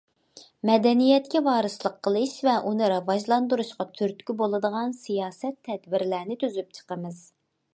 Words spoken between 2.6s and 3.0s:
ئۇنى